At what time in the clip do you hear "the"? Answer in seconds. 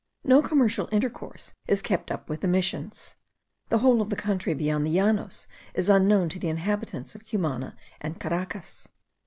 2.41-2.47, 3.69-3.77, 4.09-4.15, 4.87-4.97, 6.39-6.49